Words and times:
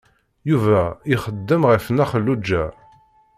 Yuba 0.49 0.81
ixeddem 1.13 1.61
ɣef 1.69 1.85
Nna 1.89 2.05
Xelluǧa. 2.11 2.63